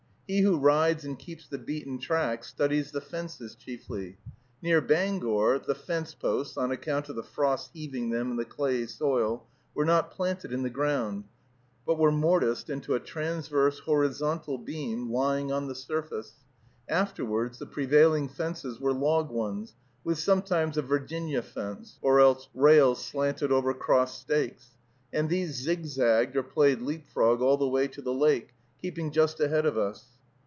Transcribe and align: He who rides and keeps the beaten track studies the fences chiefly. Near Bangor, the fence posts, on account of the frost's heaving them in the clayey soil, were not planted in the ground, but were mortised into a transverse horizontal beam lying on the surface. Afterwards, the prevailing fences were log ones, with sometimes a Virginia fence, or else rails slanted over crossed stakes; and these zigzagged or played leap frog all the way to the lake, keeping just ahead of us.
He 0.33 0.43
who 0.43 0.59
rides 0.59 1.03
and 1.03 1.19
keeps 1.19 1.45
the 1.45 1.57
beaten 1.57 1.99
track 1.99 2.45
studies 2.45 2.91
the 2.91 3.01
fences 3.01 3.53
chiefly. 3.53 4.17
Near 4.61 4.79
Bangor, 4.79 5.59
the 5.59 5.75
fence 5.75 6.13
posts, 6.13 6.55
on 6.55 6.71
account 6.71 7.09
of 7.09 7.17
the 7.17 7.21
frost's 7.23 7.69
heaving 7.73 8.11
them 8.11 8.31
in 8.31 8.37
the 8.37 8.45
clayey 8.45 8.87
soil, 8.87 9.45
were 9.75 9.83
not 9.83 10.11
planted 10.11 10.53
in 10.53 10.63
the 10.63 10.69
ground, 10.69 11.25
but 11.85 11.97
were 11.99 12.13
mortised 12.13 12.69
into 12.69 12.95
a 12.95 12.99
transverse 13.01 13.79
horizontal 13.79 14.57
beam 14.57 15.11
lying 15.11 15.51
on 15.51 15.67
the 15.67 15.75
surface. 15.75 16.31
Afterwards, 16.87 17.59
the 17.59 17.65
prevailing 17.65 18.29
fences 18.29 18.79
were 18.79 18.93
log 18.93 19.29
ones, 19.31 19.75
with 20.05 20.17
sometimes 20.17 20.77
a 20.77 20.81
Virginia 20.81 21.41
fence, 21.41 21.99
or 22.01 22.21
else 22.21 22.47
rails 22.53 23.03
slanted 23.03 23.51
over 23.51 23.73
crossed 23.73 24.21
stakes; 24.21 24.77
and 25.11 25.29
these 25.29 25.55
zigzagged 25.55 26.37
or 26.37 26.43
played 26.43 26.79
leap 26.81 27.05
frog 27.05 27.41
all 27.41 27.57
the 27.57 27.67
way 27.67 27.85
to 27.89 28.01
the 28.01 28.13
lake, 28.13 28.53
keeping 28.81 29.11
just 29.11 29.41
ahead 29.41 29.65
of 29.65 29.77
us. 29.77 30.05